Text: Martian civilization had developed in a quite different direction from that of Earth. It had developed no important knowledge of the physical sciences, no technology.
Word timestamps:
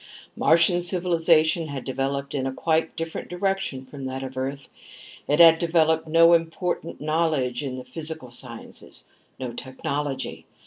Martian 0.35 0.81
civilization 0.81 1.67
had 1.67 1.83
developed 1.83 2.33
in 2.33 2.47
a 2.47 2.51
quite 2.51 2.95
different 2.95 3.29
direction 3.29 3.85
from 3.85 4.05
that 4.05 4.23
of 4.23 4.35
Earth. 4.35 4.67
It 5.27 5.39
had 5.39 5.59
developed 5.59 6.07
no 6.07 6.33
important 6.33 6.99
knowledge 6.99 7.61
of 7.61 7.77
the 7.77 7.85
physical 7.85 8.31
sciences, 8.31 9.07
no 9.39 9.53
technology. 9.53 10.47